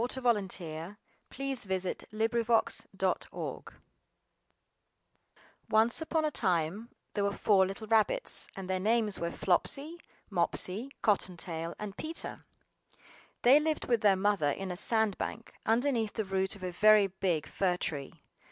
THE 0.01 0.07
TALE 0.07 0.37
OF 0.37 0.97
PETER 1.29 1.67
RABBIT 1.69 2.05
BY 2.11 2.27
BEATRIX 2.27 2.87
POTTER 2.97 3.61
ONCE 5.69 6.01
upon 6.01 6.25
a 6.25 6.31
time 6.31 6.89
there 7.13 7.23
were 7.23 7.31
four 7.31 7.67
little 7.67 7.85
Rabbits, 7.85 8.47
and 8.55 8.67
their 8.67 8.79
names 8.79 9.19
were 9.19 9.29
Flopsy, 9.29 9.99
Mopsy, 10.31 10.89
Cotton 11.03 11.37
tail, 11.37 11.75
and 11.77 11.95
Peter. 11.97 12.43
They 13.43 13.59
lived 13.59 13.85
with 13.87 14.01
their 14.01 14.15
Mother 14.15 14.49
in 14.49 14.71
a 14.71 14.75
sand 14.75 15.19
bank, 15.19 15.53
underneath 15.67 16.13
the 16.13 16.25
root 16.25 16.55
of 16.55 16.63
a 16.63 16.71
very 16.71 17.05
big 17.05 17.45
fir 17.45 17.77
tree. 17.77 18.23